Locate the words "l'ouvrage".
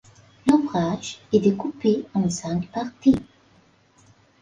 0.47-1.19